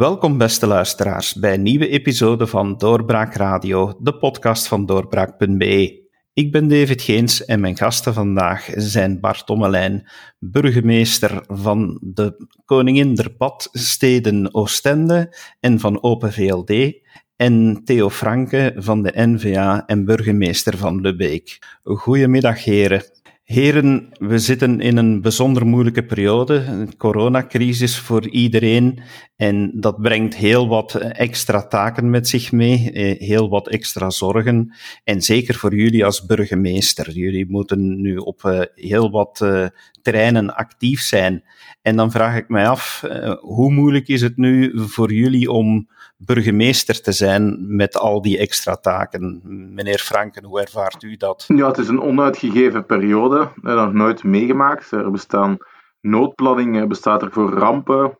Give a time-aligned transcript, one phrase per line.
[0.00, 6.08] Welkom, beste luisteraars, bij een nieuwe episode van Doorbraak Radio, de podcast van doorbraak.be.
[6.32, 10.08] Ik ben David Geens en mijn gasten vandaag zijn Bart Tommelijn,
[10.38, 17.00] burgemeester van de Koningin der Badsteden Oostende en van Open VLD,
[17.36, 21.58] en Theo Franke van de NVA en burgemeester van Lubeek.
[21.82, 23.02] Goedemiddag, heren.
[23.50, 29.00] Heren, we zitten in een bijzonder moeilijke periode, een coronacrisis voor iedereen.
[29.36, 34.74] En dat brengt heel wat extra taken met zich mee, eh, heel wat extra zorgen.
[35.04, 37.10] En zeker voor jullie als burgemeester.
[37.10, 39.66] Jullie moeten nu op eh, heel wat eh,
[40.02, 41.42] terreinen actief zijn.
[41.82, 43.04] En dan vraag ik mij af,
[43.40, 48.76] hoe moeilijk is het nu voor jullie om burgemeester te zijn met al die extra
[48.76, 49.40] taken.
[49.74, 51.44] Meneer Franken, hoe ervaart u dat?
[51.48, 53.48] Ja, het is een onuitgegeven periode.
[53.54, 54.90] Nog nooit meegemaakt.
[54.90, 55.56] Er bestaan
[56.00, 58.18] noodplanningen, bestaat er voor rampen,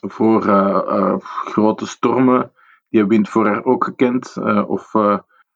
[0.00, 2.52] voor uh, uh, grote stormen.
[2.88, 4.36] Die hebben we in het ook gekend.
[4.66, 4.94] Of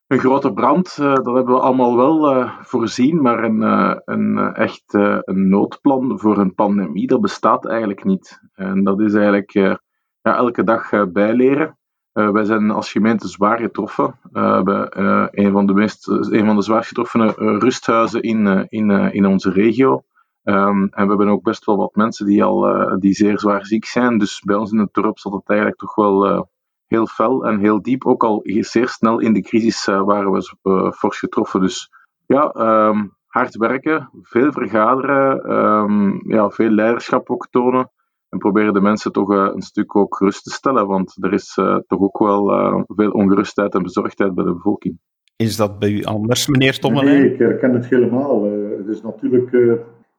[0.07, 3.23] een grote brand, dat hebben we allemaal wel voorzien.
[3.23, 3.63] Maar een,
[4.05, 8.41] een echt een noodplan voor een pandemie, dat bestaat eigenlijk niet.
[8.55, 9.81] En dat is eigenlijk ja,
[10.23, 11.79] elke dag bijleren.
[12.13, 14.19] Wij zijn als gemeente zwaar getroffen.
[14.33, 14.89] We hebben
[15.31, 20.03] een, van de meest, een van de zwaarst getroffene rusthuizen in, in, in onze regio.
[20.43, 23.85] Um, en we hebben ook best wel wat mensen die al die zeer zwaar ziek
[23.85, 24.19] zijn.
[24.19, 26.49] Dus bij ons in het dorp zat het eigenlijk toch wel
[26.87, 28.07] heel fel en heel diep.
[28.07, 31.61] Ook al zeer snel in de crisis waren we fors getroffen.
[31.61, 31.91] Dus
[32.27, 32.55] ja,
[32.89, 37.91] um, hard werken, veel vergaderen, um, ja, veel leiderschap ook tonen.
[38.29, 41.57] En proberen de mensen toch uh, een stuk ook gerust te stellen, want er is
[41.57, 44.99] uh, toch ook wel uh, veel ongerustheid en bezorgdheid bij de bevolking.
[45.37, 47.21] Is dat bij u anders, meneer Tommelijn?
[47.21, 48.45] Nee, ik herken het helemaal.
[48.77, 49.51] het is natuurlijk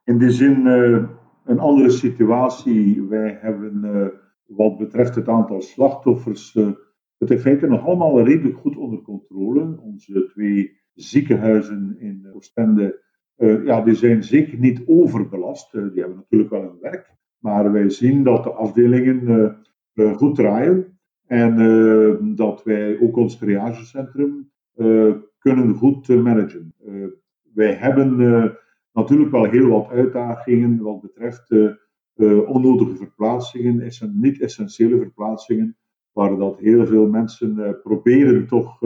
[0.03, 0.65] in die zin
[1.45, 3.05] een andere situatie.
[3.09, 3.81] Wij hebben
[4.47, 6.53] wat betreft het aantal slachtoffers
[7.17, 9.79] het in feite nog allemaal redelijk goed onder controle.
[9.81, 13.05] Onze twee ziekenhuizen in Oostende
[13.63, 15.71] ja, die zijn zeker niet overbelast.
[15.71, 17.17] die hebben natuurlijk wel een werk.
[17.39, 19.53] Maar wij zien dat de afdelingen eh,
[19.93, 24.51] eh, goed draaien en eh, dat wij ook ons triagecentrum
[25.37, 26.73] kunnen goed managen.
[27.53, 28.17] wij hebben
[28.93, 31.49] natuurlijk wel heel wat uitdagingen wat betreft
[32.45, 35.77] onnodige verplaatsingen, niet-essentiële verplaatsingen,
[36.11, 38.79] waar dat heel veel mensen proberen toch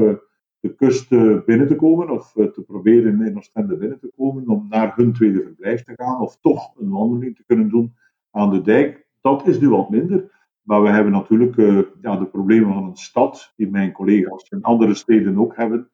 [0.59, 1.09] de kust
[1.45, 5.41] binnen te komen of te proberen in Oostende binnen te komen om naar hun tweede
[5.41, 7.93] verblijf te gaan of toch een wandeling te kunnen doen
[8.31, 9.07] aan de dijk.
[9.21, 10.39] Dat is nu wat minder.
[10.61, 11.55] Maar we hebben natuurlijk
[12.01, 15.89] ja, de problemen van een stad, die mijn collega's in andere steden ook hebben.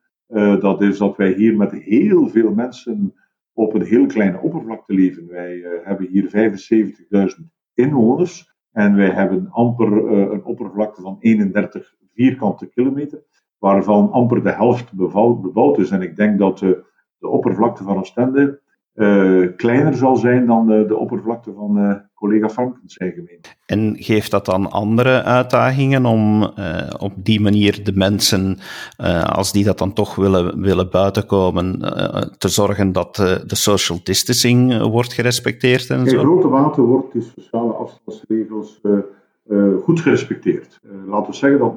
[0.60, 3.14] Dat is dat wij hier met heel veel mensen
[3.58, 5.28] op een heel kleine oppervlakte leven.
[5.28, 6.52] Wij uh, hebben hier
[7.40, 9.92] 75.000 inwoners en wij hebben amper
[10.32, 13.24] een oppervlakte van 31 vierkante kilometer,
[13.58, 15.92] waarvan amper de helft bebouwd, is.
[15.92, 18.62] En ik denk dat de oppervlakte van Oostende
[19.56, 23.50] kleiner zal zijn dan de, de oppervlakte van collega Frankens zijn gemeente.
[23.66, 26.50] En geeft dat dan andere uitdagingen om uh,
[27.00, 28.58] op die manier de mensen,
[29.26, 31.80] als die dat dan toch willen, willen buitenkomen,
[32.38, 36.20] te zorgen dat de social distancing wordt gerespecteerd en In zo?
[36.20, 38.82] In grote mate wordt die sociale afstandsregels
[39.84, 40.80] goed gerespecteerd.
[41.06, 41.74] laten we zeggen dat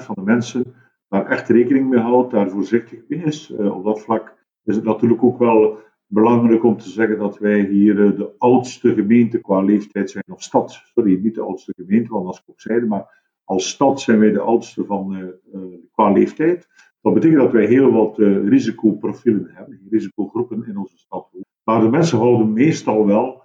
[0.00, 0.64] 99% van de mensen
[1.08, 3.52] daar echt rekening mee houdt, daar voorzichtig mee is.
[3.58, 5.78] op dat vlak is het natuurlijk ook wel
[6.12, 10.42] belangrijk om te zeggen dat wij hier eh, de oudste gemeente qua leeftijd zijn, of
[10.42, 14.18] stad, sorry, niet de oudste gemeente, want als ik ook zeiden, maar als stad zijn
[14.18, 15.16] wij de oudste van,
[15.52, 15.62] uh,
[15.92, 16.68] qua leeftijd.
[17.00, 21.28] Dat betekent dat wij heel wat uh, risicoprofielen hebben, risicogroepen in onze stad.
[21.64, 23.42] Maar de mensen houden meestal wel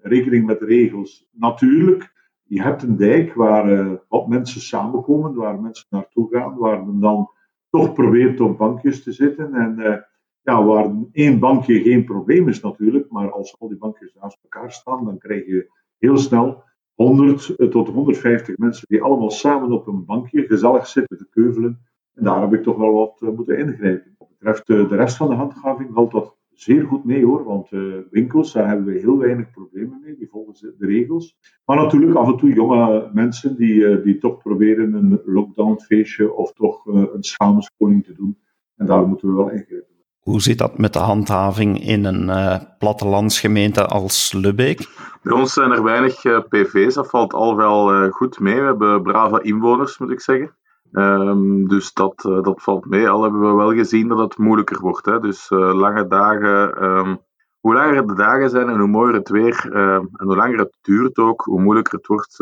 [0.00, 1.28] rekening met de regels.
[1.32, 2.12] Natuurlijk,
[2.42, 7.30] je hebt een dijk waar wat mensen samenkomen, waar mensen naartoe gaan, waar men dan
[7.70, 10.04] toch probeert op bankjes te zitten en
[10.46, 14.72] ja, waar één bankje geen probleem is natuurlijk, maar als al die bankjes naast elkaar
[14.72, 16.62] staan, dan krijg je heel snel
[16.94, 21.80] 100 eh, tot 150 mensen die allemaal samen op een bankje gezellig zitten te keuvelen.
[22.14, 24.14] En daar heb ik toch wel wat eh, moeten ingrijpen.
[24.18, 27.68] Wat betreft eh, de rest van de handhaving valt dat zeer goed mee hoor, want
[28.10, 31.36] winkels, daar hebben we heel weinig problemen mee, die volgen de regels.
[31.64, 36.86] Maar natuurlijk af en toe jonge mensen die, die toch proberen een lockdownfeestje of toch
[36.86, 38.38] een schameskoning te doen.
[38.76, 39.95] En daar moeten we wel ingrijpen.
[40.26, 44.88] Hoe zit dat met de handhaving in een uh, plattelandsgemeente als Lubbeek?
[45.22, 48.60] Bij ons zijn er weinig uh, PV's, dat valt al wel uh, goed mee.
[48.60, 50.56] We hebben brave inwoners, moet ik zeggen.
[50.92, 53.08] Um, dus dat, dat valt mee.
[53.08, 55.06] Al hebben we wel gezien dat het moeilijker wordt.
[55.06, 55.20] Hè.
[55.20, 56.84] Dus lange dagen.
[56.84, 57.18] Um,
[57.60, 60.76] hoe langer de dagen zijn en hoe mooier het weer ehm, en hoe langer het
[60.80, 62.38] duurt ook, hoe moeilijker het wordt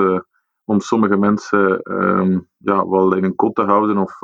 [0.64, 4.18] om sommige mensen ehm, ja, wel in een kot te houden of,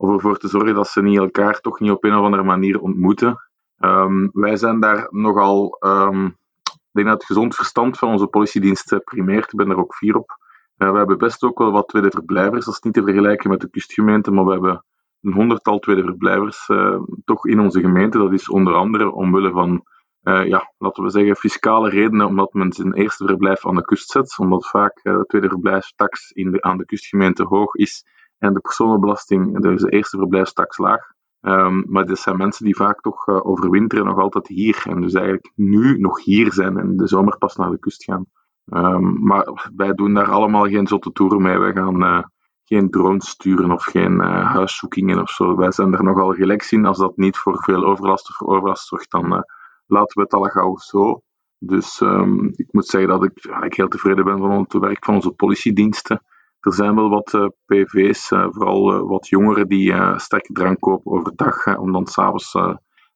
[0.00, 2.80] of ervoor te zorgen dat ze niet elkaar toch niet op een of andere manier
[2.80, 3.40] ontmoeten.
[3.78, 6.26] Ehm, wij zijn daar nogal, um,
[6.64, 9.52] ik denk dat het gezond verstand van onze politiediensten primeert.
[9.52, 10.38] Ik ben er ook fier op.
[10.78, 12.64] Uh, we hebben best ook wel wat tweede verblijvers.
[12.64, 14.84] Dat is niet te vergelijken met de kustgemeente, maar we hebben
[15.22, 18.18] een honderdtal tweede verblijvers uh, toch in onze gemeente.
[18.18, 19.84] Dat is onder andere omwille van
[20.22, 24.38] ja, laten we zeggen, fiscale redenen, omdat men zijn eerste verblijf aan de kust zet,
[24.38, 28.04] omdat vaak de tweede verblijfstax in de, aan de kustgemeente hoog is
[28.40, 31.00] en de personenbelasting, dus de eerste verblijfstax laag.
[31.40, 35.12] Um, maar dit zijn mensen die vaak toch uh, overwinteren nog altijd hier en dus
[35.12, 38.24] eigenlijk nu nog hier zijn en de zomer pas naar de kust gaan.
[38.64, 41.58] Um, maar wij doen daar allemaal geen zotte toeren mee.
[41.58, 42.30] Wij gaan
[42.64, 45.56] geen drones sturen of geen huiszoekingen of zo.
[45.56, 46.86] Wij zijn er nogal relaxed in.
[46.86, 49.44] Als dat niet voor veel overlast of overlast zorgt, dan
[49.86, 51.20] laten we het al gauw zo.
[51.58, 55.04] Dus um, ik moet zeggen dat ik, ja, ik heel tevreden ben van het werk
[55.04, 56.22] van onze politiediensten.
[56.60, 61.12] Er zijn wel wat uh, PV's, uh, vooral uh, wat jongeren die sterke drank kopen
[61.12, 62.56] overdag, om dan s'avonds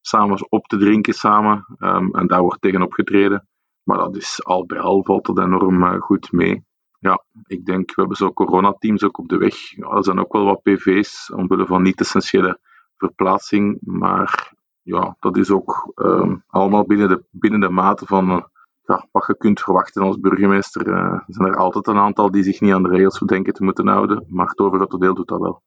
[0.01, 1.67] samen op te drinken samen.
[1.79, 3.49] Um, en daar wordt tegen opgetreden.
[3.83, 6.65] Maar dat is al bij al valt dat enorm goed mee.
[6.99, 9.77] Ja, ik denk, we hebben zo coronateams ook op de weg.
[9.77, 12.59] Ja, er zijn ook wel wat PV's, omwille van niet-essentiële
[12.97, 13.79] verplaatsing.
[13.81, 14.53] Maar
[14.83, 18.49] ja, dat is ook um, allemaal binnen de, binnen de mate van
[18.85, 20.89] ja, wat je kunt verwachten als burgemeester.
[20.89, 23.87] Uh, zijn er altijd een aantal die zich niet aan de regels denken te moeten
[23.87, 25.63] houden, maar het overgrote deel doet dat wel.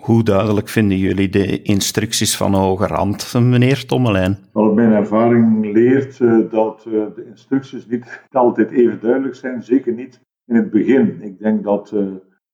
[0.00, 4.38] Hoe duidelijk vinden jullie de instructies van hoger hand, meneer Tommelijn?
[4.52, 10.20] Wel, mijn ervaring leert uh, dat de instructies niet altijd even duidelijk zijn, zeker niet
[10.46, 11.22] in het begin.
[11.22, 11.94] Ik denk dat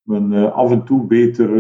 [0.03, 1.51] men af en toe beter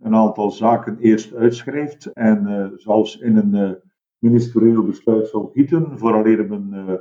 [0.00, 3.70] een aantal zaken eerst uitschrijft en uh, zelfs in een uh,
[4.18, 6.92] ministerieel besluit zal gieten, vooraleer men uh,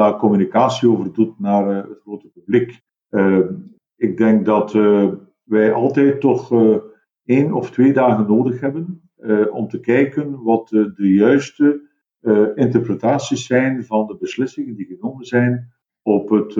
[0.00, 2.80] daar communicatie over doet naar het grote publiek.
[3.96, 4.72] ik denk dat
[5.44, 6.52] wij altijd toch
[7.24, 9.10] één of twee dagen nodig hebben
[9.50, 11.88] om te kijken wat de juiste
[12.54, 16.56] interpretaties zijn van de beslissingen die genomen zijn op het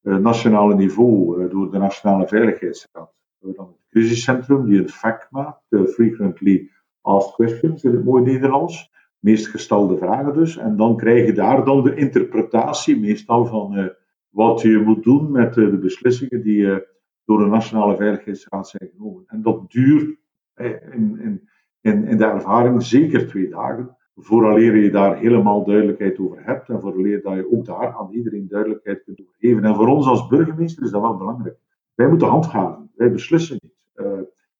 [0.00, 3.12] nationale niveau door de Nationale Veiligheidsraad.
[3.38, 6.70] dan het crisiscentrum die een vak maakt, Frequently
[7.00, 8.92] Asked Questions in het mooie Nederlands.
[9.24, 10.56] Meest gestelde vragen dus.
[10.56, 13.86] En dan krijg je daar dan de interpretatie, meestal van uh,
[14.28, 16.76] wat je moet doen met uh, de beslissingen die uh,
[17.24, 19.24] door de Nationale Veiligheidsraad zijn genomen.
[19.26, 20.18] En dat duurt
[20.56, 21.40] in,
[21.80, 26.80] in, in, de ervaring zeker twee dagen, vooraleer je daar helemaal duidelijkheid over hebt en
[26.80, 29.64] vooraleer dat je ook daar aan iedereen duidelijkheid kunt geven.
[29.64, 31.56] En voor ons als burgemeester is dat wel belangrijk.
[31.94, 33.72] Wij moeten handhaven, wij beslissen niet.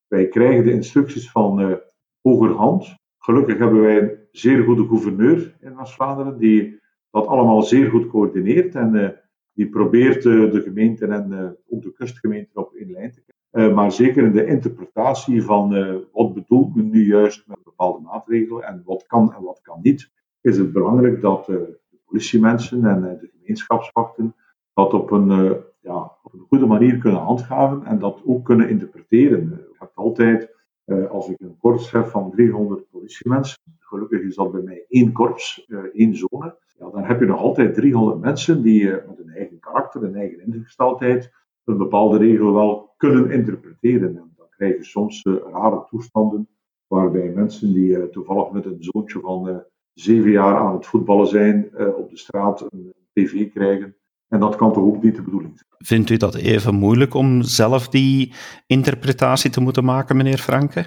[0.09, 1.75] Wij krijgen de instructies van uh,
[2.21, 3.03] hogerhand.
[3.25, 6.81] Gelukkig hebben wij een zeer goede gouverneur in West-Vlaanderen die
[7.11, 9.09] dat allemaal zeer goed coördineert en uh,
[9.53, 13.75] die probeert de gemeenten en ook de kustgemeenten op één lijn te krijgen.
[13.75, 15.69] maar zeker in de interpretatie van
[16.13, 20.11] wat bedoelt men nu juist met bepaalde maatregelen en wat kan en wat kan niet,
[20.41, 24.35] is het belangrijk dat de politiemensen en de gemeenschapswachten
[24.73, 29.49] dat op een ja, op een goede manier kunnen handhaven en dat ook kunnen interpreteren.
[29.49, 30.54] Je hebt altijd, eh,
[31.09, 35.67] als ik een korps heb van 300 politiemensen, gelukkig is dat bij mij één korps,
[35.67, 39.31] eh, één zone, ja, dan heb je nog altijd 300 mensen die eh, met een
[39.31, 41.33] eigen karakter, een eigen ingesteldheid,
[41.65, 44.09] een bepaalde regel wel kunnen interpreteren.
[44.09, 45.23] En dan krijg je soms
[45.53, 46.49] rare toestanden
[46.87, 49.63] waarbij mensen die toevallig met een zoontje van
[49.93, 53.97] zeven jaar aan het voetballen zijn, op de straat een tv krijgen
[54.35, 55.69] en dat kan toch ook niet de bedoeling zijn.
[55.79, 58.33] Vindt u dat even moeilijk om zelf die
[58.67, 60.87] interpretatie te moeten maken, meneer Franke?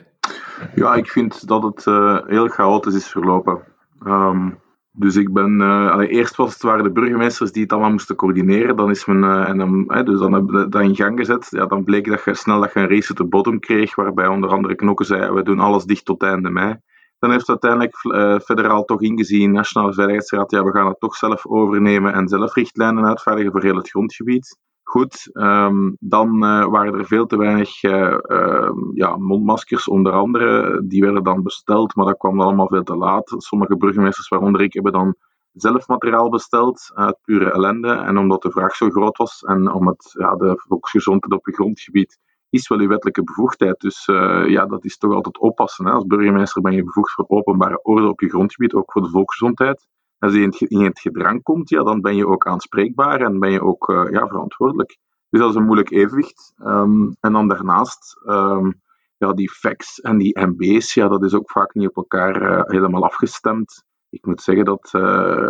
[0.75, 3.61] Ja, ik vind dat het uh, heel chaotisch is verlopen.
[4.05, 4.59] Um,
[4.91, 8.15] dus ik ben, uh, allee, eerst was het waren de burgemeesters die het allemaal moesten
[8.15, 8.75] coördineren.
[8.75, 11.47] Dan is men, uh, en dan, hè, dus dan hebben we dat in gang gezet.
[11.49, 14.27] Ja, dan bleek dat je snel dat je een race to the bottom kreeg, waarbij
[14.27, 16.75] onder andere Knokken zei, we doen alles dicht tot einde mei.
[17.19, 21.45] Dan heeft uiteindelijk uh, federaal toch ingezien, Nationale Veiligheidsraad, ja, we gaan het toch zelf
[21.45, 24.57] overnemen en zelf richtlijnen uitvaardigen voor heel het grondgebied.
[24.83, 30.81] Goed, um, dan uh, waren er veel te weinig uh, uh, ja, mondmaskers, onder andere.
[30.85, 33.33] Die werden dan besteld, maar dat kwam dan allemaal veel te laat.
[33.37, 35.15] Sommige burgemeesters, waaronder ik, hebben dan
[35.51, 37.91] zelf materiaal besteld uit pure ellende.
[37.91, 41.53] En omdat de vraag zo groot was en om het, ja, de volksgezondheid op je
[41.53, 43.79] grondgebied is wel uw wettelijke bevoegdheid.
[43.79, 45.85] Dus uh, ja, dat is toch altijd oppassen.
[45.85, 45.91] Hè.
[45.91, 49.87] Als burgemeester ben je bevoegd voor openbare orde op je grondgebied, ook voor de volksgezondheid.
[50.19, 53.61] Als je in het, gedrang komt, ja, dan ben je ook aanspreekbaar en ben je
[53.61, 54.97] ook uh, ja, verantwoordelijk.
[55.29, 56.53] Dus dat is een moeilijk evenwicht.
[56.57, 58.81] Um, en dan daarnaast, um,
[59.17, 62.61] ja, die facts en die MB's, ja, dat is ook vaak niet op elkaar uh,
[62.63, 63.85] helemaal afgestemd.
[64.09, 64.89] Ik moet zeggen dat,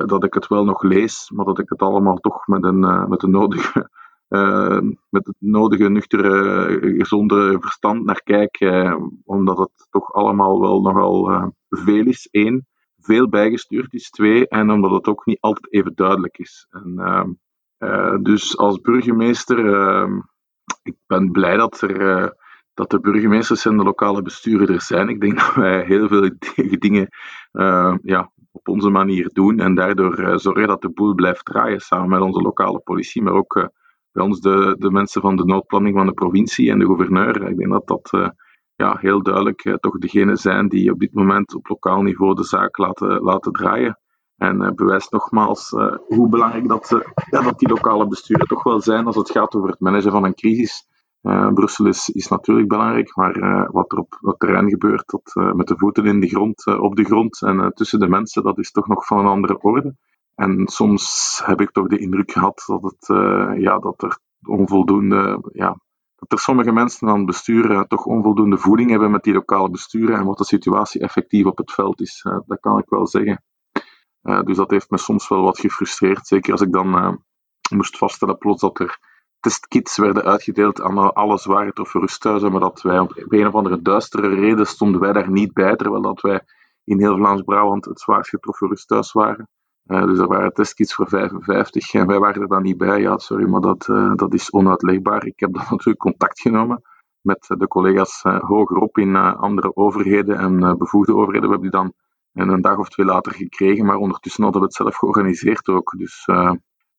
[0.09, 3.23] dat ik het wel nog lees, maar dat ik het allemaal toch met een, met
[3.23, 3.89] een nodige
[5.09, 8.59] met het nodige nuchtere, gezonde verstand naar kijk,
[9.25, 12.27] omdat het toch allemaal wel nogal veel is.
[12.31, 12.67] Eén,
[12.97, 14.09] veel bijgestuurd is.
[14.09, 16.67] Twee, en omdat het ook niet altijd even duidelijk is.
[16.69, 17.39] En,
[18.23, 19.59] dus als burgemeester,
[20.83, 22.35] ik ben blij dat er
[22.77, 25.09] dat de burgemeesters en de lokale besturen er zijn.
[25.09, 26.29] Ik denk dat wij heel veel
[26.79, 27.07] dingen
[27.51, 31.79] uh, ja, op onze manier doen en daardoor uh, zorgen dat de boel blijft draaien
[31.79, 33.65] samen met onze lokale politie, maar ook uh,
[34.17, 37.49] bij ons de, de mensen van de noodplanning van de provincie en de gouverneur.
[37.49, 38.31] Ik denk dat dat
[38.75, 42.77] ja, heel duidelijk toch degene zijn die op dit moment op lokaal niveau de zaak
[42.77, 43.99] laten, laten draaien.
[44.37, 45.69] En bewijst nogmaals
[46.07, 49.69] hoe belangrijk dat, ja, dat die lokale besturen toch wel zijn als het gaat over
[49.69, 50.87] het managen van een crisis.
[51.53, 56.05] Brussel is, natuurlijk belangrijk, maar wat er op het terrein gebeurt, dat, met de voeten
[56.05, 59.19] in de grond, op de grond en tussen de mensen, dat is toch nog van
[59.19, 59.95] een andere orde.
[60.37, 63.07] En soms heb ik toch de indruk gehad dat, het,
[63.61, 65.79] ja, dat er onvoldoende, ja,
[66.15, 70.17] dat er sommige mensen aan het bestuur toch onvoldoende voeding hebben met die lokale besturen
[70.17, 72.25] en wat de situatie effectief op het veld is.
[72.45, 73.43] dat kan ik wel zeggen.
[74.21, 77.21] dus dat heeft me soms wel wat gefrustreerd, zeker als ik dan
[77.75, 78.99] moest vaststellen plots dat er
[79.39, 83.81] testkits werden uitgedeeld aan alle zwaar getroffen rusthuizen, maar dat wij op een of andere
[83.81, 86.41] duistere reden stonden wij daar niet bij, terwijl dat wij
[86.83, 89.49] in heel Vlaams-Brabant het zwaarst getroffen rusthuis waren.
[89.87, 93.01] Uh, dus er waren testkits voor 55 en wij waren er dan niet bij.
[93.01, 95.25] Ja, sorry, maar dat, uh, dat is onuitlegbaar.
[95.25, 96.81] Ik heb dan natuurlijk contact genomen
[97.21, 101.49] met de collega's hogerop in andere overheden en bevoegde overheden.
[101.49, 101.93] We hebben die dan
[102.33, 105.93] een dag of twee later gekregen, maar ondertussen hadden we het zelf georganiseerd ook.
[105.97, 106.25] Dus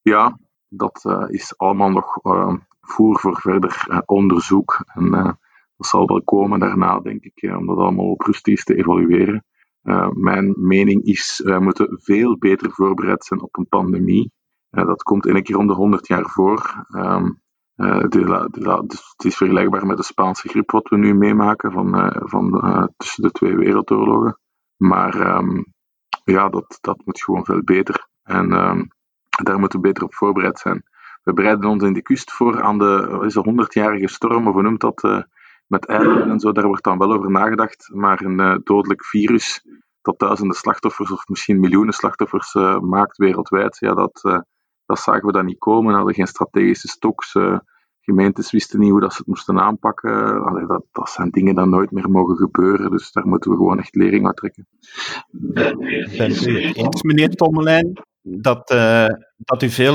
[0.03, 2.19] ja, dat is allemaal nog
[2.81, 4.85] voer voor verder onderzoek.
[4.95, 5.11] En
[5.77, 9.45] dat zal wel komen daarna, denk ik, om dat allemaal op rust is te evalueren.
[10.13, 14.33] Mijn mening is, wij moeten veel beter voorbereid zijn op een pandemie.
[14.71, 16.87] dat komt één keer om de 100 jaar voor.
[16.97, 17.41] Um,
[17.75, 22.13] de, de, dus het is vergelijkbaar met de Spaanse griep wat we nu meemaken van,
[22.15, 22.51] van
[22.97, 24.39] tussen de twee wereldoorlogen.
[24.77, 25.65] Maar um,
[26.25, 28.09] ja, dat, dat moet gewoon veel beter.
[28.23, 28.89] En um,
[29.43, 30.83] daar moeten we beter op voorbereid zijn.
[31.23, 34.63] We bereiden ons in de kust voor aan de is een 100-jarige storm, of hoe
[34.63, 35.03] noemt dat?
[35.69, 37.91] Met eieren en zo, daar wordt dan wel over nagedacht.
[37.93, 39.65] Maar een uh, dodelijk virus
[40.03, 44.21] dat duizenden slachtoffers of misschien miljoenen slachtoffers uh, maakt wereldwijd, ja, dat,
[44.87, 45.91] dat zagen we dan niet komen.
[45.91, 47.37] We hadden geen strategische stoks.
[48.01, 50.45] gemeentes wisten niet hoe dat ze het moesten aanpakken.
[50.45, 52.91] Allee, dat, dat zijn dingen die nooit meer mogen gebeuren.
[52.91, 54.67] Dus daar moeten we gewoon echt lering uit trekken.
[55.31, 58.01] Ben u eens, meneer Tommelijn?
[58.23, 59.07] dat, uh,
[59.37, 59.95] dat u veel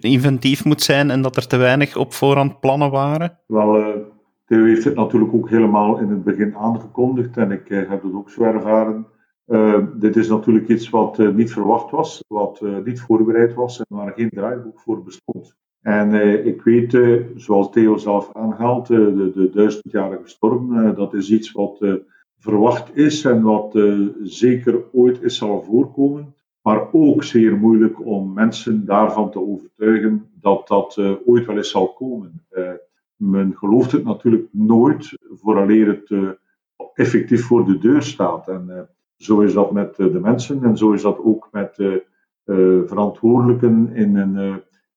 [0.00, 3.38] inventief moet zijn en dat er te weinig op voorhand plannen waren?
[3.46, 3.86] Wel, uh,
[4.48, 8.12] Theo heeft het natuurlijk ook helemaal in het begin aangekondigd en ik uh, heb het
[8.12, 9.06] ook zo ervaren.
[9.94, 14.30] dit is natuurlijk iets wat niet verwacht was, wat niet voorbereid was en waar geen
[14.30, 15.56] draaiboek voor bestond.
[15.82, 16.12] En
[16.46, 16.98] ik weet,
[17.34, 21.84] zoals Theo zelf aanhaalt, de, de duizendjarige storm, dat is iets wat
[22.38, 23.78] verwacht is en wat
[24.22, 30.68] zeker ooit is zal voorkomen maar ook zeer moeilijk om mensen daarvan te overtuigen dat
[30.68, 32.46] dat ooit wel eens zal komen.
[33.18, 36.30] Men gelooft het natuurlijk nooit vooraleer het uh,
[36.94, 38.48] effectief voor de deur staat.
[38.48, 42.02] En zo is dat met de mensen en zo is dat ook met
[42.86, 44.16] verantwoordelijken in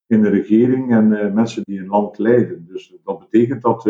[0.06, 2.66] in de regering en mensen die een land leiden.
[2.66, 3.88] Dus dat betekent dat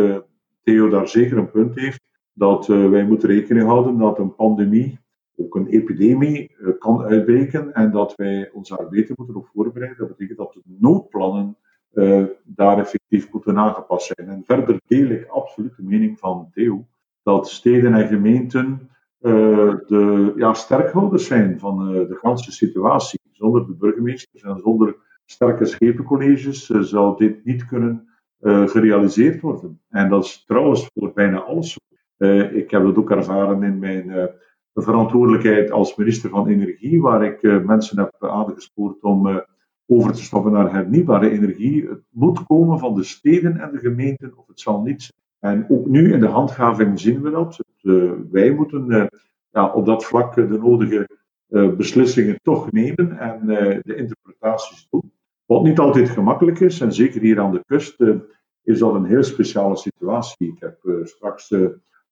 [0.63, 2.01] Theo daar zeker een punt heeft
[2.33, 4.99] dat wij moeten rekening houden dat een pandemie
[5.37, 9.99] ook een epidemie kan uitbreken en dat wij ons daar beter moeten op voorbereiden.
[9.99, 11.57] Dat betekent dat de noodplannen
[12.55, 14.29] daar effectief moeten aangepast zijn.
[14.29, 16.87] En verder deel ik absoluut de mening van Theo
[17.23, 18.91] dat steden en gemeenten
[19.21, 23.21] uh, de ja, sterkhouders zijn van de ganse situatie.
[23.33, 28.07] Zonder de burgemeesters en zonder sterke schepencolleges zou dit niet kunnen
[28.45, 29.81] gerealiseerd worden.
[29.89, 31.79] En dat is trouwens voor bijna alles.
[32.53, 34.31] ik heb dat ook ervaren in mijn
[34.73, 39.37] de verantwoordelijkheid als minister van Energie, waar ik uh, mensen heb aangespoord om uh,
[39.87, 41.89] over te stappen naar hernieuwbare energie.
[41.89, 45.13] Het moet komen van de steden en de gemeenten, of het zal niet.
[45.39, 47.59] En ook nu in de handhaving zien we dat.
[47.83, 49.11] Uh, wij moeten
[49.51, 51.09] ja, op dat vlak de nodige
[51.77, 53.47] beslissingen toch nemen en
[53.83, 55.13] de interpretaties doen.
[55.47, 58.05] Wat niet altijd gemakkelijk is, en zeker hier aan de kust,
[58.63, 60.49] is dat een heel speciale situatie.
[60.49, 61.55] Ik heb straks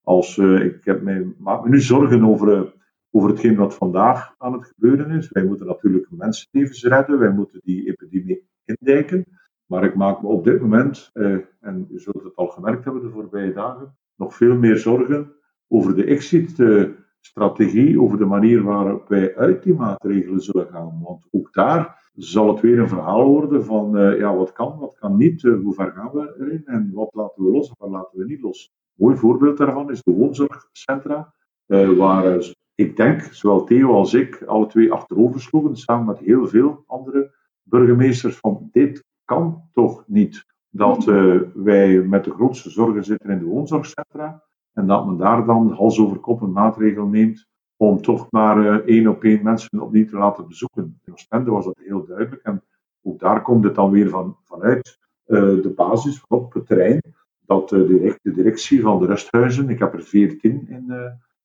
[0.03, 2.73] als, ik heb mij, maak me nu zorgen over,
[3.11, 5.29] over hetgeen wat vandaag aan het gebeuren is.
[5.29, 9.25] Wij moeten natuurlijk mensenlevens redden, wij moeten die epidemie indijken.
[9.65, 13.01] Maar ik maak me op dit moment, uh, en u zult het al gemerkt hebben
[13.01, 15.33] de voorbije dagen, nog veel meer zorgen
[15.67, 21.01] over de exit-strategie, over de manier waarop wij uit die maatregelen zullen gaan.
[21.03, 24.97] Want ook daar zal het weer een verhaal worden van uh, ja, wat kan, wat
[24.99, 27.89] kan niet, uh, hoe ver gaan we erin en wat laten we los en wat
[27.89, 28.71] laten we niet los.
[28.73, 31.33] Een mooi voorbeeld daarvan is de woonzorgcentra,
[31.67, 36.47] uh, waar ik denk, zowel Theo als ik, alle twee achterover sloegen, samen met heel
[36.47, 40.45] veel andere burgemeesters, van dit kan toch niet.
[40.69, 41.05] Dat
[41.53, 45.99] wij met de grootste zorgen zitten in de woonzorgcentra en dat men daar dan hals
[45.99, 47.49] over kop een maatregel neemt
[47.81, 50.99] om toch maar uh, één op één mensen opnieuw te laten bezoeken.
[51.05, 52.63] In Oostende was dat heel duidelijk en
[53.01, 57.01] ook daar komt het dan weer van, vanuit uh, de basis, op het terrein,
[57.45, 60.93] dat de, de, directie van de rusthuizen, ik heb er veertien in,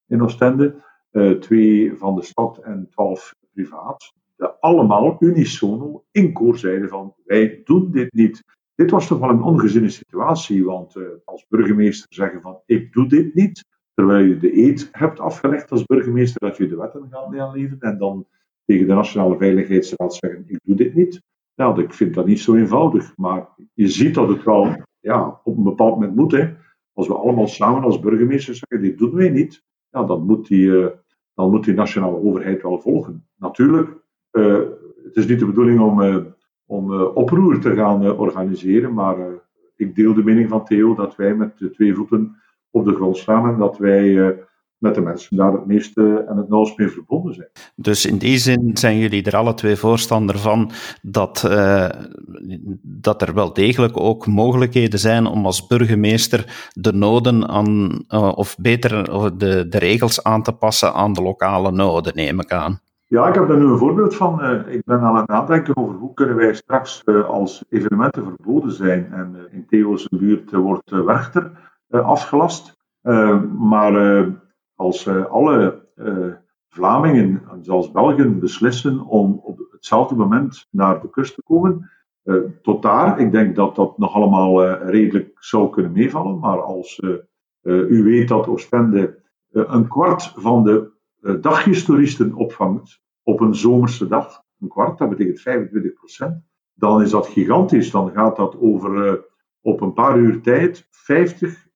[0.06, 0.84] in Oostende,
[1.40, 4.12] twee van de stad en twaalf privaat,
[4.60, 8.42] allemaal unisono in zeiden van wij doen dit niet.
[8.74, 13.34] Dit was toch wel een ongezinde situatie, want als burgemeester zeggen van ik doe dit
[13.34, 17.80] niet, terwijl je de eed hebt afgelegd als burgemeester dat je de wetten gaat naleven
[17.80, 18.26] en dan
[18.66, 21.22] tegen de Nationale Veiligheidsraad zeggen, ik doe dit niet.
[21.54, 25.56] Nou, ik vind dat niet zo eenvoudig, maar je ziet dat het wel ja, op
[25.56, 26.32] een bepaald moment moet.
[26.32, 26.54] Hè.
[26.92, 30.66] Als we allemaal samen als burgemeesters zeggen, dit doen wij niet, ja, dan, moet die,
[30.66, 30.86] uh,
[31.36, 33.26] dan moet die nationale overheid wel volgen.
[33.36, 33.90] Natuurlijk,
[34.32, 34.58] uh,
[35.04, 36.16] het is niet de bedoeling om, uh,
[36.66, 39.16] om oproer te gaan organiseren, maar
[39.76, 42.36] ik deel de mening van Theo dat wij met de twee voeten
[42.70, 44.36] op de grond staan en dat wij eh,
[44.86, 47.48] met de mensen daar het meeste en het nauwst mee verbonden zijn.
[47.74, 50.70] Dus in die zin zijn jullie er alle twee voorstander van
[51.02, 51.88] dat, uh,
[52.82, 58.56] dat er wel degelijk ook mogelijkheden zijn om als burgemeester de noden aan, uh, of
[58.58, 59.04] beter
[59.38, 62.80] de, de regels aan te passen aan de lokale noden, neem ik aan.
[63.08, 64.44] Ja, ik heb daar nu een voorbeeld van.
[64.44, 69.12] Uh, ik ben aan het nadenken over hoe kunnen wij straks als evenementen verboden zijn.
[69.12, 71.50] En in Theo's buurt wordt Werchter
[71.88, 72.76] eh, afgelast.
[73.02, 74.26] Eh, maar eh,
[74.76, 75.84] als alle
[76.68, 81.90] Vlamingen, zoals Belgen, beslissen om op hetzelfde moment naar de kust te komen,
[82.62, 86.38] tot daar, ik denk dat dat nog allemaal redelijk zou kunnen meevallen.
[86.38, 87.00] Maar als
[87.62, 90.90] u weet dat Oostende een kwart van de
[91.40, 96.42] dagjestoeristen opvangt op een zomerse dag, een kwart, dat betekent 25 procent,
[96.74, 97.90] dan is dat gigantisch.
[97.90, 99.24] Dan gaat dat over
[99.60, 101.66] op een paar uur tijd 50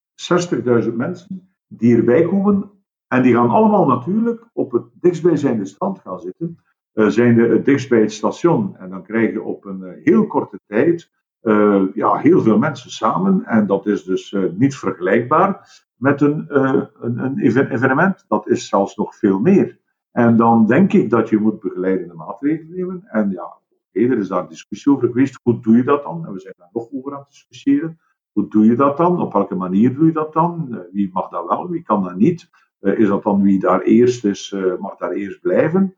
[0.85, 2.71] 60.000 mensen die erbij komen.
[3.11, 6.59] En die gaan allemaal natuurlijk op het dichtstbijzijnde strand gaan zitten.
[6.95, 8.77] Uh, zijn de, het dichtst bij het station.
[8.77, 11.11] En dan krijg je op een uh, heel korte tijd
[11.43, 13.45] uh, ja, heel veel mensen samen.
[13.45, 16.89] En dat is dus niet vergelijkbaar met een, een,
[17.25, 18.25] een evenement.
[18.29, 19.79] Dat is zelfs nog veel meer.
[20.13, 23.03] En dan denk ik dat je moet begeleidende maatregelen nemen.
[23.07, 23.59] En ja,
[23.93, 25.41] er is daar discussie over geweest.
[25.43, 26.27] Hoe doe je dat dan?
[26.27, 27.99] En we zijn daar nog over aan het discussiëren.
[28.33, 29.21] Hoe doe je dat dan?
[29.21, 30.69] Op welke manier doe je dat dan?
[30.75, 32.51] Eh, wie mag dat wel, wie kan dat niet?
[32.81, 35.95] Eh, is dat dan wie daar eerst is, eh, mag daar eerst blijven?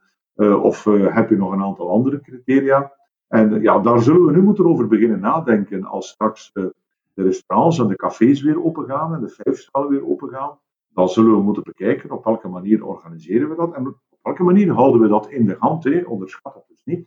[0.63, 2.93] of heb je nog een aantal andere criteria?
[3.29, 6.73] En ja, daar zullen we nu moeten over beginnen nadenken als straks de
[7.15, 10.59] restaurants en de cafés weer opengaan en de vijfstralen weer opengaan.
[10.89, 14.73] Dan zullen we moeten bekijken op welke manier organiseren we dat en op welke manier
[14.73, 15.85] houden we dat in de hand.
[15.85, 16.03] Hè?
[16.07, 17.07] Onderschat het dus niet.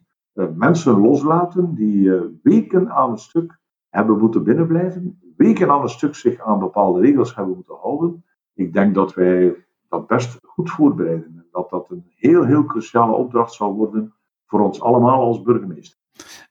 [0.58, 2.12] mensen loslaten die
[2.44, 3.60] weken aan een stuk
[3.90, 8.24] hebben moeten binnenblijven, weken aan een stuk zich aan bepaalde regels hebben moeten houden.
[8.56, 9.56] Ik denk dat wij
[9.90, 11.26] dat best goed voorbereiden.
[11.26, 14.14] En dat dat een heel, heel cruciale opdracht zal worden
[14.46, 15.98] voor ons allemaal als burgemeester.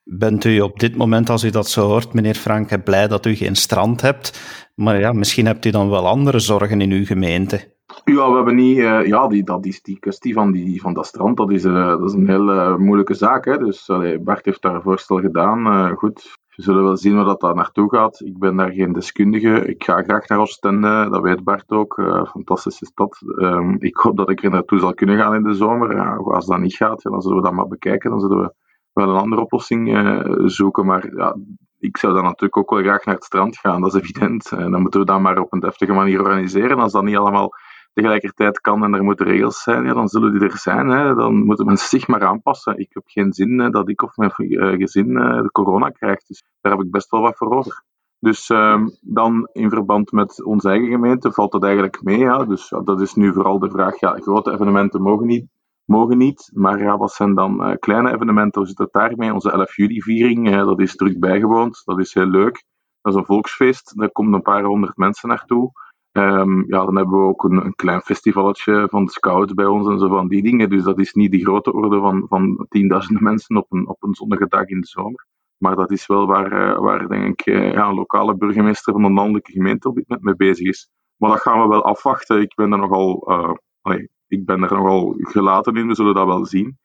[0.04, 3.34] Bent u op dit moment, als u dat zo hoort, meneer Franke, blij dat u
[3.34, 4.40] geen strand hebt?
[4.74, 7.72] Maar ja, misschien hebt u dan wel andere zorgen in uw gemeente.
[8.04, 8.76] Ja, we hebben niet.
[8.76, 11.88] Uh, ja, die, dat is die kwestie van, die, van dat strand, dat is, uh,
[11.88, 13.44] dat is een heel uh, moeilijke zaak.
[13.44, 13.58] Hè?
[13.58, 15.90] Dus allee, Bart heeft daar een voorstel gedaan.
[15.96, 18.20] goed, we zullen wel zien waar dat, naartoe gaat.
[18.20, 19.66] Ik ben daar geen deskundige.
[19.66, 21.98] Ik ga graag naar Oostende, dat weet Bart ook.
[21.98, 23.18] Uh, fantastische stad.
[23.38, 26.18] Um, ik hoop dat ik er naartoe zal kunnen gaan in de zomer.
[26.18, 28.10] Als dat niet gaat, dan zullen we dat maar bekijken.
[28.10, 28.54] Dan zullen we
[28.92, 30.86] wel een andere oplossing uh, zoeken.
[30.86, 31.36] Maar ja,
[31.78, 34.50] ik zou dan natuurlijk ook wel graag naar het strand gaan, dat is evident.
[34.50, 36.78] En dan moeten we dat maar op een deftige manier organiseren.
[36.78, 37.50] Als dat niet allemaal
[37.94, 40.88] tegelijkertijd kan en er moeten regels zijn, ja, dan zullen die er zijn.
[40.88, 41.14] Hè.
[41.14, 42.78] Dan moeten mensen zich maar aanpassen.
[42.78, 46.28] Ik heb geen zin hè, dat ik of mijn uh, gezin uh, de corona krijgt.
[46.28, 47.82] Dus daar heb ik best wel wat voor over.
[48.18, 52.18] Dus uh, dan in verband met onze eigen gemeente valt dat eigenlijk mee.
[52.18, 52.44] Ja.
[52.44, 55.52] Dus dat is nu vooral de vraag, ja, grote evenementen mogen niet.
[55.84, 58.60] Mogen niet, maar wat zijn dan uh, kleine evenementen?
[58.60, 59.32] Hoe zit het daarmee?
[59.32, 61.82] Onze 11 juli viering, dat is druk bijgewoond.
[61.84, 62.64] Dat is heel leuk.
[63.02, 63.98] Dat is een volksfeest.
[63.98, 65.72] Daar komen een paar honderd mensen naartoe.
[66.16, 69.88] Um, ja, dan hebben we ook een, een, klein festivalletje van de scouts bij ons
[69.88, 70.70] en zo van die dingen.
[70.70, 74.14] Dus dat is niet die grote orde van, van tienduizenden mensen op een, op een
[74.14, 75.26] zonnige dag in de zomer.
[75.58, 79.04] Maar dat is wel waar, uh, waar denk ik, uh, ja, een lokale burgemeester van
[79.04, 80.90] een landelijke gemeente op dit moment mee bezig is.
[81.16, 82.40] Maar dat gaan we wel afwachten.
[82.40, 86.26] Ik ben er nogal, uh, allee, ik ben er nogal gelaten in, we zullen dat
[86.26, 86.78] wel zien.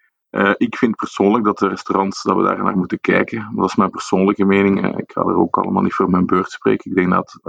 [0.58, 3.40] Ik vind persoonlijk dat de restaurants, dat we daar naar moeten kijken.
[3.40, 4.98] Maar dat is mijn persoonlijke mening.
[4.98, 6.92] Ik ga er ook allemaal niet voor mijn beurt spreken.
[6.92, 7.40] Ik denk dat...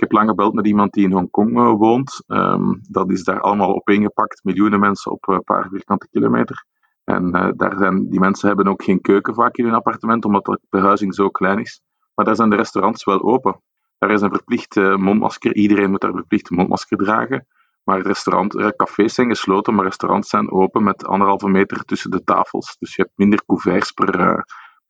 [0.00, 2.22] Uh, ik heb lang gebeld met iemand die in Hongkong woont.
[2.26, 4.44] Um, dat is daar allemaal opeengepakt.
[4.44, 6.64] Miljoenen mensen op een paar vierkante kilometer.
[7.04, 10.60] En daar zijn, die mensen hebben ook geen keuken vaak in hun appartement, omdat de
[10.70, 11.82] verhuizing zo klein is.
[12.14, 13.60] Maar daar zijn de restaurants wel open.
[13.98, 15.54] Daar is een verplicht mondmasker.
[15.54, 17.46] Iedereen moet daar verplicht mondmasker dragen.
[17.84, 22.24] Maar restaurant, eh, cafés zijn gesloten, maar restaurants zijn open met anderhalve meter tussen de
[22.24, 22.76] tafels.
[22.78, 24.40] Dus je hebt minder couverts per, uh,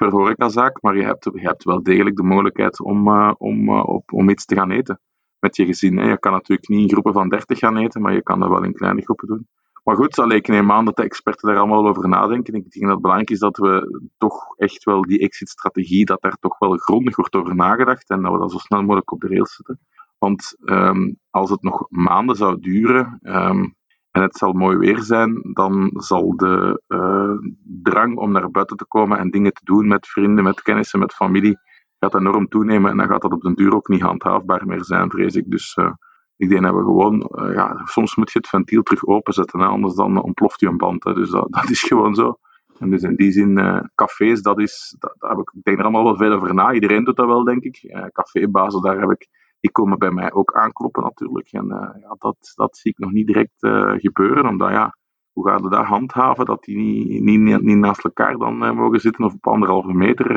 [0.00, 4.12] per horecazaak, maar je hebt, je hebt wel degelijk de mogelijkheid om, uh, om, op,
[4.12, 5.00] om iets te gaan eten
[5.38, 5.98] met je gezin.
[5.98, 6.10] Hè.
[6.10, 8.64] Je kan natuurlijk niet in groepen van 30 gaan eten, maar je kan dat wel
[8.64, 9.48] in kleine groepen doen.
[9.84, 12.54] Maar goed, allee, ik neem aan dat de experten daar allemaal over nadenken.
[12.54, 16.36] Ik denk dat het belangrijk is dat we toch echt wel die exit-strategie, dat daar
[16.40, 19.28] toch wel grondig wordt over nagedacht en dat we dat zo snel mogelijk op de
[19.28, 19.80] rails zetten.
[20.18, 23.74] Want um, als het nog maanden zou duren um,
[24.10, 28.86] en het zal mooi weer zijn, dan zal de uh, drang om naar buiten te
[28.86, 31.58] komen en dingen te doen met vrienden, met kennissen, met familie,
[31.98, 32.90] gaat enorm toenemen.
[32.90, 35.50] En dan gaat dat op den duur ook niet handhaafbaar meer zijn, vrees ik.
[35.50, 35.92] Dus uh,
[36.36, 39.66] ik denk dat we gewoon, uh, ja, soms moet je het ventiel terug openzetten, hè,
[39.66, 41.04] anders dan ontploft je een band.
[41.04, 41.14] Hè.
[41.14, 42.38] Dus dat, dat is gewoon zo.
[42.78, 45.84] En dus in die zin, cafés, dat is, dat, daar heb ik, ik denk er
[45.84, 46.72] allemaal wel veel over na.
[46.72, 48.08] Iedereen doet dat wel, denk ik.
[48.12, 49.28] Cafébazen, daar heb ik
[49.60, 51.52] die komen bij mij ook aankloppen natuurlijk.
[51.52, 54.96] En uh, ja, dat, dat zie ik nog niet direct uh, gebeuren, omdat ja,
[55.32, 59.00] hoe gaan we dat handhaven dat die niet, niet, niet naast elkaar dan uh, mogen
[59.00, 60.34] zitten of op anderhalve meter?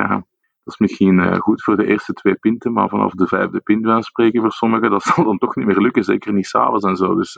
[0.64, 4.04] dat is misschien goed voor de eerste twee pinten, maar vanaf de vijfde pint gaan
[4.04, 7.16] spreken voor sommigen, dat zal dan toch niet meer lukken, zeker niet s'avonds en zo.
[7.16, 7.34] Dus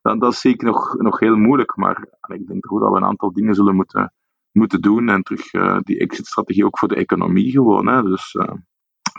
[0.00, 3.04] dat, dat zie ik nog, nog heel moeilijk, maar ik denk goed dat we een
[3.04, 4.12] aantal dingen zullen moeten,
[4.52, 5.50] moeten doen en terug
[5.82, 7.88] die exit-strategie ook voor de economie gewoon.
[7.88, 8.02] Hè.
[8.02, 8.32] Dus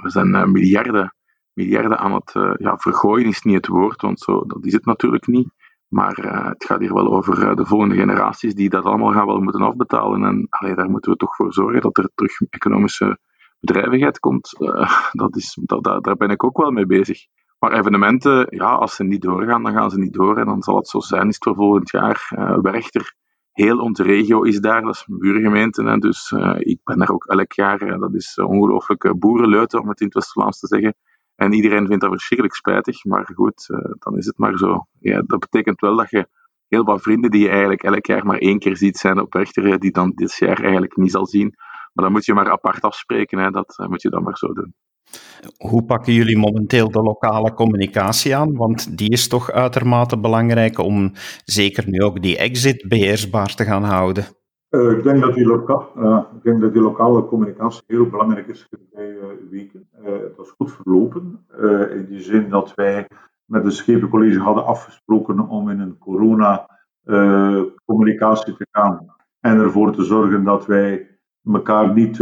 [0.01, 1.13] we zijn miljarden
[1.53, 4.85] miljarden aan het uh, ja, vergooien is niet het woord, want zo, dat is het
[4.85, 5.49] natuurlijk niet.
[5.87, 9.25] Maar uh, het gaat hier wel over uh, de volgende generaties die dat allemaal gaan
[9.25, 10.23] wel moeten afbetalen.
[10.23, 13.19] En allee, daar moeten we toch voor zorgen dat er terug economische
[13.59, 14.49] bedrijvigheid komt.
[15.11, 17.25] dat is, dat, daar ben ik ook wel mee bezig.
[17.59, 20.37] Maar evenementen, ja, als ze niet doorgaan, dan gaan ze niet door.
[20.37, 22.31] En dan zal het zo zijn, is het voor volgend jaar.
[22.61, 23.15] Werchter,
[23.51, 25.83] heel onze regio is daar, dat is een buurgemeente.
[25.83, 27.99] En dus ik ben daar ook elk jaar.
[27.99, 30.95] dat is ongelooflijk boerenleuten, om het in het West-Vlaams te zeggen.
[31.41, 34.85] En iedereen vindt dat verschrikkelijk spijtig, maar goed, uh, dan is het maar zo.
[34.99, 36.27] Ja, dat betekent wel dat je
[36.67, 39.79] heel wat vrienden die je eigenlijk elk jaar maar één keer ziet zijn op rechter,
[39.79, 41.53] die dan dit jaar eigenlijk niet zal zien.
[41.93, 43.49] Maar dan moet je maar apart afspreken, hè.
[43.49, 44.73] dat uh, moet je dan maar zo doen.
[45.57, 48.55] Hoe pakken jullie momenteel de lokale communicatie aan?
[48.55, 51.11] Want die is toch uitermate belangrijk om
[51.45, 54.25] zeker nu ook die exit beheersbaar te gaan houden.
[54.71, 58.67] Uh, ik, denk dat die uh, ik denk dat die lokale communicatie heel belangrijk is
[58.69, 58.99] de uh,
[59.49, 59.87] weken.
[60.03, 61.45] het was goed verlopen,
[61.89, 63.07] in die zin dat wij
[63.45, 70.43] met het Schepencollege hadden afgesproken om in een corona-communicatie te gaan en ervoor te zorgen
[70.43, 72.17] dat wij elkaar niet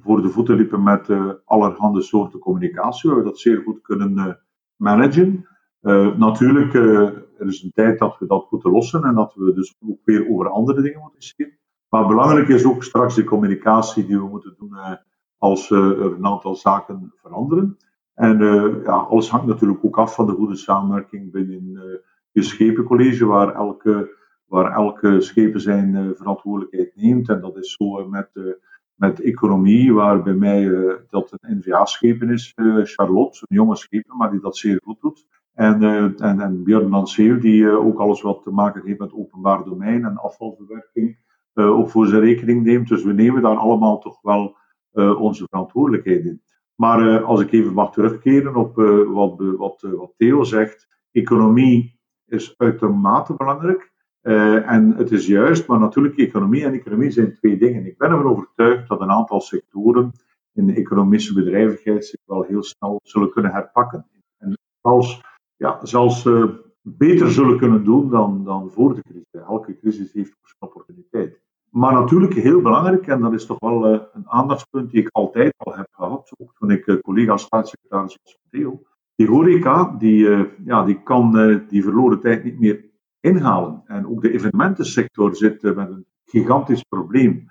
[0.00, 1.08] voor de voeten liepen met
[1.44, 3.14] allerhande soorten communicatie.
[3.14, 4.38] We dat zeer goed kunnen
[4.76, 5.48] managen.
[6.16, 10.00] natuurlijk, er is een tijd dat we dat moeten lossen en dat we dus ook
[10.04, 11.64] weer over andere dingen moeten schrijven.
[11.96, 14.92] Maar belangrijk is ook straks de communicatie die we moeten doen uh,
[15.38, 17.76] als er een aantal zaken veranderen.
[18.14, 23.26] En uh, ja, alles hangt natuurlijk ook af van de goede samenwerking binnen je schepencollege,
[23.26, 27.28] waar elke, waar elke schepen zijn verantwoordelijkheid neemt.
[27.28, 28.30] En dat is zo met,
[28.94, 30.70] met economie, waar bij mij
[31.08, 35.26] dat een NVA-schepen is, Charlotte, een jonge schepen, maar die dat zeer goed doet.
[35.54, 35.82] En,
[36.18, 41.24] en, en Björn die ook alles wat te maken heeft met openbaar domein en afvalverwerking
[41.64, 42.88] ook voor zijn rekening neemt.
[42.88, 44.56] Dus we nemen daar allemaal toch wel
[44.92, 46.42] uh, onze verantwoordelijkheid in.
[46.74, 52.54] Maar uh, als ik even mag terugkeren op wat, wat, wat Theo zegt, economie is
[52.56, 53.92] uitermate belangrijk.
[54.66, 57.86] en het is juist, maar natuurlijk, economie en economie zijn twee dingen.
[57.86, 60.12] Ik ben ervan overtuigd dat een aantal sectoren
[60.52, 64.06] in de economische bedrijvigheid zich wel heel snel zullen kunnen herpakken.
[64.38, 65.20] En als,
[65.56, 66.24] ja, zelfs
[66.88, 69.24] beter zullen kunnen doen dan, dan voor de crisis.
[69.30, 71.40] Elke crisis heeft een opportuniteit.
[71.76, 75.54] Maar natuurlijk heel belangrijk, en dat is toch wel uh, een aandachtspunt die ik altijd
[75.56, 78.82] al heb gehad, ook toen ik uh, collega staatssecretaris was van Theo.
[79.14, 81.32] Die horeca, die, uh, ja, die kan
[81.68, 82.84] die verloren tijd niet meer
[83.20, 83.82] inhalen.
[83.86, 87.50] En ook de evenementensector zit met een gigantisch probleem.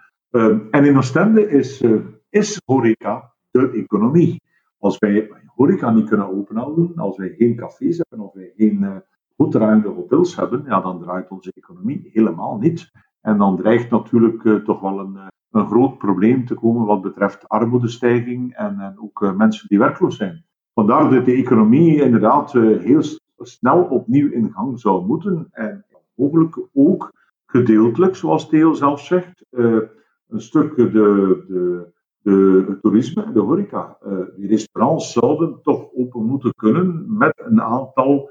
[0.71, 1.83] en in Oostende is,
[2.29, 4.41] is horeca de economie.
[4.77, 9.03] Als wij horeca niet kunnen openhouden, als wij geen cafés hebben, of wij geen
[9.35, 12.91] goed draaiende hotels hebben, ja, dan draait onze economie helemaal niet.
[13.25, 17.01] En dan dreigt natuurlijk uh, toch wel een, eh, een groot probleem te komen wat
[17.01, 20.45] betreft armoedestijging en, en ook uh, mensen die werkloos zijn.
[20.73, 23.01] Vandaar dat de economie inderdaad heel
[23.37, 25.85] snel opnieuw in gang zou moeten en
[26.15, 27.13] mogelijk ook
[27.45, 29.45] gedeeltelijk, zoals Theo zelf zegt.
[29.49, 33.97] een stuk de, de, de, toerisme en de horeca.
[34.35, 38.29] die restaurants zouden toch open moeten kunnen met een aantal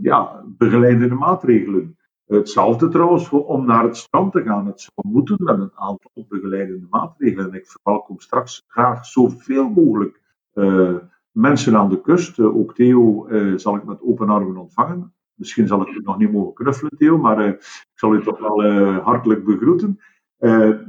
[0.00, 1.95] ja, begeleidende maatregelen.
[2.26, 4.66] Hetzelfde trouwens om naar het strand te gaan.
[4.66, 7.54] Het zou moeten met een aantal begeleidende maatregelen.
[7.54, 10.20] Ik verwelkom straks graag zoveel mogelijk
[10.54, 10.96] uh,
[11.30, 12.38] mensen aan de kust.
[12.38, 15.14] Uh, ook Theo uh, zal ik met open armen ontvangen.
[15.34, 18.64] Misschien zal ik u nog niet mogen knuffelen, Theo, maar ik zal u toch wel
[19.00, 20.00] hartelijk begroeten.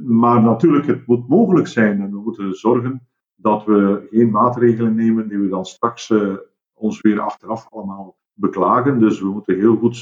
[0.05, 5.27] maar natuurlijk, het moet mogelijk zijn en we moeten zorgen dat we geen maatregelen nemen
[5.27, 6.13] die we dan straks
[6.73, 8.99] ons weer achteraf allemaal beklagen.
[8.99, 9.95] Dus we moeten heel goed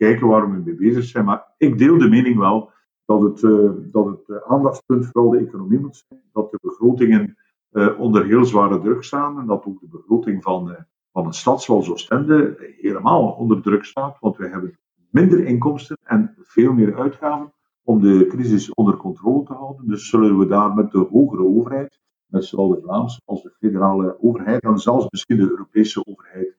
[0.00, 1.24] kijken waar we mee bezig zijn.
[1.24, 2.70] Maar ik deel de mening wel
[3.04, 6.20] dat het, uh, dat het uh, aandachtspunt vooral de economie moet zijn.
[6.32, 7.36] Dat de begrotingen
[7.72, 9.38] uh, onder heel zware druk staan.
[9.38, 10.76] En dat ook de begroting van,
[11.12, 14.16] van een stad zoals Oostende helemaal onder druk staat.
[14.20, 14.78] Want we hebben
[15.10, 17.52] minder inkomsten en veel meer uitgaven
[17.84, 19.86] om de crisis onder controle te houden.
[19.86, 24.16] Dus zullen we daar met de hogere overheid, met zowel de Vlaamse als de federale
[24.20, 26.56] overheid, en zelfs misschien de Europese overheid,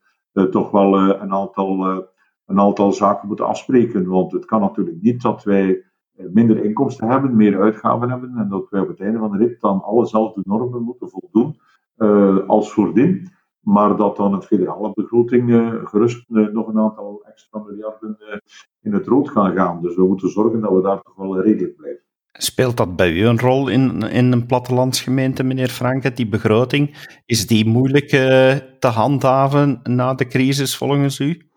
[0.51, 2.05] toch wel een aantal
[2.51, 4.07] een aantal zaken moeten afspreken.
[4.07, 5.83] Want het kan natuurlijk niet dat wij
[6.15, 9.37] eh, minder inkomsten hebben, meer uitgaven hebben en dat wij op het einde van de
[9.37, 11.59] rit dan allezelfde normen moeten voldoen
[11.97, 13.29] uh, als voordien.
[13.59, 18.17] Maar dat dan een federale begroting uh, gerust nog een aantal extra miljarden
[18.81, 19.81] in het rood gaan gaan.
[19.81, 22.01] Dus we moeten zorgen dat we daar toch wel redelijk blijven.
[22.31, 27.07] Speelt dat bij u een rol in, in een plattelandsgemeente, meneer Franke, die begroting?
[27.25, 28.07] Is die moeilijk
[28.79, 31.50] te handhaven na de crisis volgens u?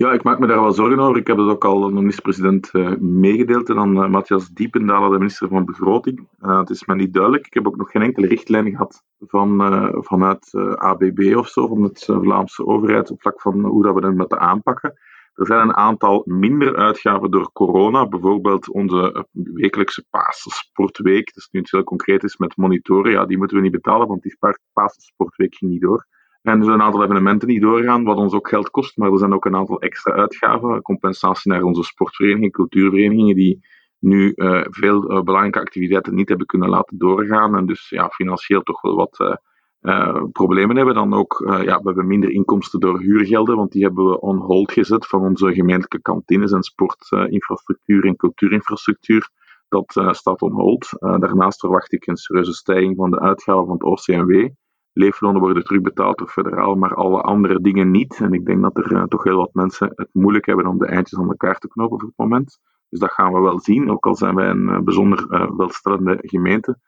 [0.00, 1.16] Ja, ik maak me daar wel zorgen over.
[1.16, 5.10] Ik heb het ook al aan de minister-president uh, meegedeeld en aan uh, Matthias Diependalen,
[5.10, 6.28] de minister van Begroting.
[6.40, 7.46] Uh, het is me niet duidelijk.
[7.46, 9.56] Ik heb ook nog geen enkele richtlijn gehad van,
[10.04, 14.14] vanuit ABB of zo, van het Vlaamse overheid, op vlak van hoe dat we dat
[14.14, 14.98] moeten aanpakken.
[15.34, 21.60] Er zijn een aantal minder uitgaven door corona, bijvoorbeeld onze wekelijkse Paassportweek, dat is nu
[21.60, 24.36] iets heel concreet is met monitoren, ja, die moeten we niet betalen, want die
[24.72, 26.06] Paassportweek ging niet door.
[26.42, 29.18] En er zijn een aantal evenementen die doorgaan, wat ons ook geld kost, maar er
[29.18, 33.60] zijn ook een aantal extra uitgaven, compensatie naar onze sportverenigingen, cultuurverenigingen, die
[33.98, 38.62] nu uh, veel uh, belangrijke activiteiten niet hebben kunnen laten doorgaan en dus ja, financieel
[38.62, 39.38] toch wel wat
[39.80, 40.94] uh, problemen hebben.
[40.94, 44.72] Dan ook, ja, we hebben minder inkomsten door huurgelden, want die hebben we on hold
[44.72, 49.30] gezet van onze gemeentelijke kantines en sportinfrastructuur en cultuurinfrastructuur.
[49.68, 50.88] Dat staat on hold.
[50.98, 54.48] daarnaast verwacht ik een serieuze stijging van de uitgaven van het OCMW
[54.92, 58.20] leeflonen worden terugbetaald door federaal, maar alle andere dingen niet.
[58.20, 60.86] En ik denk dat er uh, toch heel wat mensen het moeilijk hebben om de
[60.86, 62.58] eindjes aan elkaar te knopen voor het moment.
[62.88, 66.18] Dus dat gaan we wel zien, ook al zijn wij een uh, bijzonder uh, welstellende
[66.20, 66.78] gemeente.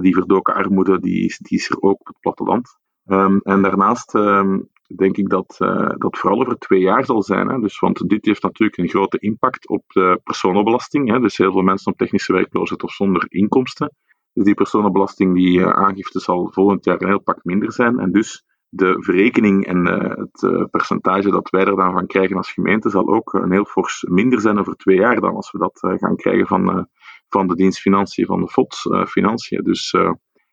[0.00, 2.78] die verdoken armoede die is, die is er ook op het platteland.
[3.06, 5.56] Um, en daarnaast um, denk ik dat
[5.98, 7.48] dat vooral over twee jaar zal zijn.
[7.48, 7.60] Hè.
[7.60, 11.10] Dus, want dit heeft natuurlijk een grote impact op de personenbelasting.
[11.10, 11.20] Hè.
[11.20, 13.92] Dus heel veel mensen op technische werkloosheid of zonder inkomsten.
[14.32, 17.98] Dus die personenbelasting, die uh, aangifte zal volgend jaar een heel pak minder zijn.
[17.98, 22.36] En dus de verrekening en uh, het uh, percentage dat wij er dan van krijgen
[22.36, 25.58] als gemeente zal ook een heel fors minder zijn over twee jaar dan als we
[25.58, 26.88] dat gaan krijgen van,
[27.28, 29.62] van de dienst Financiën, van de FODS Financiën.
[29.62, 29.90] Dus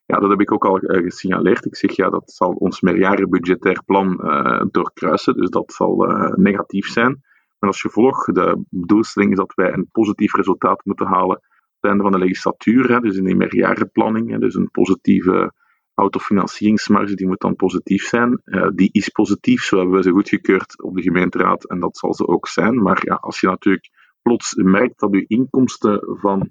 [0.05, 1.65] ja, dat heb ik ook al gesignaleerd.
[1.65, 4.17] Ik zeg ja, dat zal ons meerjarenbudgetair plan
[4.71, 5.95] doorkruisen, dus dat zal
[6.35, 7.23] negatief zijn.
[7.59, 11.41] Maar als gevolg, de doelstelling is dat wij een positief resultaat moeten halen
[11.87, 15.53] einde van de legislatuur, hè, dus in die meerjarenplanning, hè, dus een positieve
[15.93, 18.41] autofinancieringsmarge, die moet dan positief zijn.
[18.45, 22.13] Uh, die is positief, zo hebben we ze goedgekeurd op de gemeenteraad en dat zal
[22.13, 22.81] ze ook zijn.
[22.81, 23.89] Maar ja, als je natuurlijk
[24.21, 26.47] plots merkt dat je inkomsten van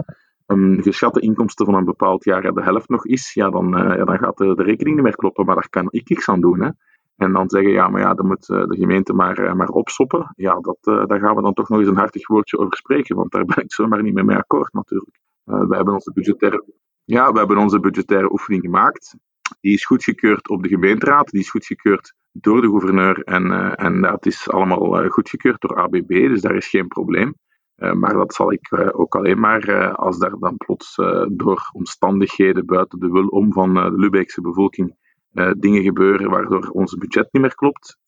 [0.46, 4.04] een geschatte inkomsten van een bepaald jaar de helft nog is, ja, dan, uh, ja,
[4.04, 5.44] dan gaat de, de, rekening niet meer kloppen.
[5.44, 6.62] Maar daar kan ik niks aan doen.
[6.62, 6.68] Hè.
[7.16, 10.32] En dan zeggen, ja, maar ja, dan moet eh, de gemeente maar, maar opstoppen.
[10.36, 13.32] Ja, dat, daar gaan we dan toch nog eens een hartig woordje over spreken, want
[13.32, 15.20] daar ben ik zomaar niet mee mee akkoord natuurlijk.
[15.44, 16.64] We, hebben onze budgettaire,
[17.04, 19.16] ja, we hebben onze budgettaire oefening gemaakt.
[19.60, 24.26] Die is goedgekeurd op de gemeenteraad, die is goedgekeurd door de gouverneur en, en dat
[24.26, 27.34] is allemaal goedgekeurd door ABB, dus daar is geen probleem.
[27.74, 30.94] maar dat zal ik ook alleen maar als daar dan plots
[31.30, 34.96] door omstandigheden buiten de wil om van de Lubeekse bevolking
[35.58, 37.98] dingen gebeuren waardoor ons budget niet meer klopt.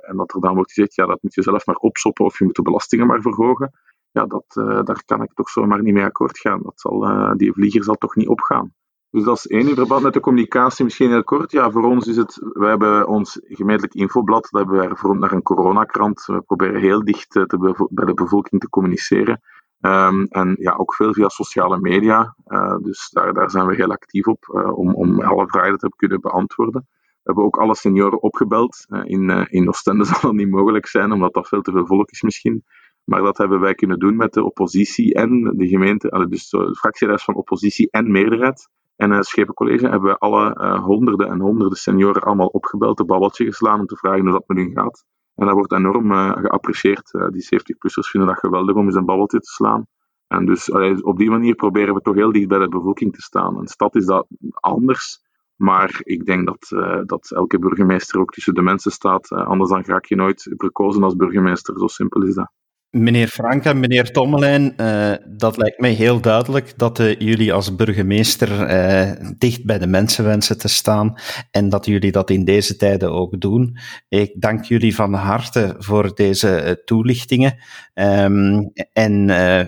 [0.00, 2.44] en dat er dan wordt gezegd, ja, dat moet je zelf maar opsoppen of je
[2.44, 3.70] moet de belastingen maar verhogen
[4.14, 6.62] ja, dat, uh, daar kan ik toch zomaar niet mee akkoord gaan.
[6.62, 6.98] Dat zal,
[7.36, 8.74] die vlieger zal toch niet opgaan.
[9.10, 9.68] Dus dat is één.
[9.68, 11.50] In verband met de communicatie, misschien heel kort.
[11.50, 15.32] Ja, voor ons is het, we hebben ons gemeentelijk infoblad, dat hebben we hervormd naar
[15.32, 16.24] een coronakrant.
[16.24, 19.40] We proberen heel dicht te bij de bevolking te communiceren.
[19.86, 22.36] Um, en ja, ook veel via sociale media.
[22.82, 26.86] dus daar, daar zijn we heel actief op, om, om alle vragen te kunnen beantwoorden.
[26.90, 28.86] We hebben ook alle senioren opgebeld.
[29.04, 32.22] in, in Oostende zal dat niet mogelijk zijn, omdat dat veel te veel volk is
[32.22, 32.64] misschien.
[33.04, 37.34] Maar dat hebben wij kunnen doen met de oppositie en de gemeente, dus de van
[37.34, 38.68] oppositie en meerderheid.
[38.96, 43.80] En het Schepencollege hebben we alle honderden en honderden senioren allemaal opgebeld, een babbeltje geslaan
[43.80, 45.04] om te vragen hoe dat met hun gaat.
[45.34, 47.12] En dat wordt enorm uh, geapprecieerd.
[47.12, 49.86] Uh, die 70-plussers vinden dat geweldig om eens een babbeltje te slaan.
[50.26, 50.70] En dus
[51.02, 53.56] op die manier proberen we toch heel dicht bij de bevolking te staan.
[53.56, 55.22] Een stad is dat anders,
[55.56, 59.28] maar ik denk dat, uh, dat elke burgemeester ook tussen de mensen staat.
[59.28, 61.78] anders dan raak je nooit verkozen als burgemeester.
[61.78, 62.52] Zo simpel is dat.
[62.94, 67.74] Meneer Frank en meneer Tommelijn, uh, dat lijkt mij heel duidelijk dat uh, jullie als
[67.74, 71.14] burgemeester uh, dicht bij de mensen wensen te staan
[71.50, 73.78] en dat jullie dat in deze tijden ook doen.
[74.08, 77.58] Ik dank jullie van harte voor deze toelichtingen
[77.94, 79.26] um, en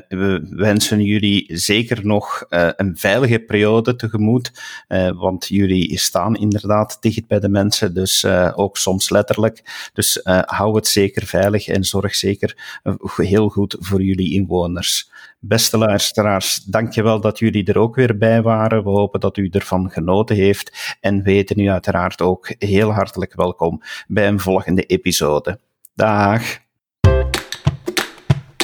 [0.08, 4.50] we wensen jullie zeker nog een veilige periode tegemoet,
[5.16, 9.90] want jullie staan inderdaad dicht bij de mensen, dus ook soms letterlijk.
[9.92, 12.80] Dus hou het zeker veilig en zorg zeker
[13.16, 15.10] heel goed voor jullie inwoners.
[15.38, 18.84] Beste luisteraars, dankjewel dat jullie er ook weer bij waren.
[18.84, 23.82] We hopen dat u ervan genoten heeft en weten u uiteraard ook heel hartelijk welkom
[24.06, 25.58] bij een volgende episode.
[25.94, 26.42] Dag.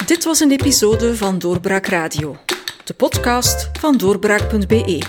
[0.06, 2.36] Dit was een episode van Doorbraak Radio,
[2.84, 5.02] de podcast van doorbraak.be.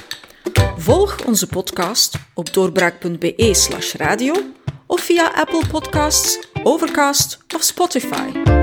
[0.78, 4.34] Volg onze podcast op doorbraak.be/radio
[4.88, 8.63] of via Apple Podcasts, Overcast of Spotify.